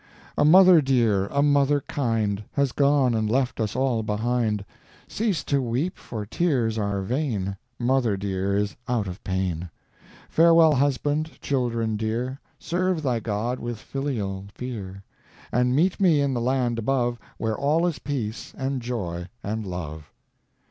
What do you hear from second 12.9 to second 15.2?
thy God with filial fear,